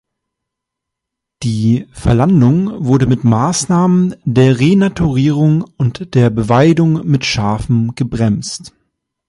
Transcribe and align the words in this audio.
Die 1.43 1.87
Verlandung 1.91 2.83
wurde 2.83 3.05
mit 3.05 3.23
Maßnahmen 3.23 4.15
der 4.25 4.59
Renaturierung 4.59 5.63
und 5.77 6.15
der 6.15 6.31
Beweidung 6.31 7.05
mit 7.05 7.23
Schafen 7.23 7.93
gebremst. 7.93 8.73